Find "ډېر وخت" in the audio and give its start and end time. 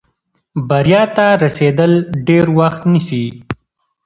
2.27-2.81